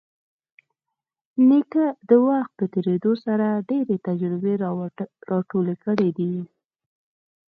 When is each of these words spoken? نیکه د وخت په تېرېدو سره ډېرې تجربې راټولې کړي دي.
نیکه 1.49 1.85
د 2.09 2.11
وخت 2.27 2.51
په 2.59 2.65
تېرېدو 2.73 3.11
سره 3.25 3.47
ډېرې 3.69 3.95
تجربې 4.07 4.53
راټولې 5.29 5.75
کړي 5.83 6.09
دي. 6.17 6.33